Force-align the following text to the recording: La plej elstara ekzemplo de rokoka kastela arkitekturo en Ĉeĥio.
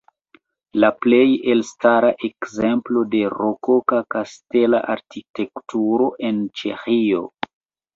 La 0.83 0.87
plej 1.05 1.25
elstara 1.55 2.09
ekzemplo 2.29 3.05
de 3.13 3.21
rokoka 3.37 4.03
kastela 4.17 4.83
arkitekturo 4.99 6.13
en 6.33 6.47
Ĉeĥio. 6.61 7.27